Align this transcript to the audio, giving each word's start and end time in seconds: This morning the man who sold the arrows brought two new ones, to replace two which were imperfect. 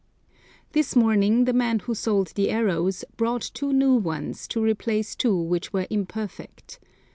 This 0.71 0.95
morning 0.95 1.45
the 1.45 1.53
man 1.53 1.77
who 1.77 1.93
sold 1.93 2.29
the 2.33 2.49
arrows 2.49 3.05
brought 3.17 3.51
two 3.53 3.71
new 3.71 3.93
ones, 3.93 4.47
to 4.47 4.59
replace 4.59 5.13
two 5.15 5.37
which 5.39 5.73
were 5.73 5.85
imperfect. 5.91 6.79